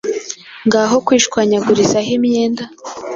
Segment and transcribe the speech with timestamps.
[0.67, 2.63] ngaho kwishwanyagurizaho imyenda,